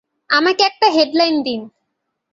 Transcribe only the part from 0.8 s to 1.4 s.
headline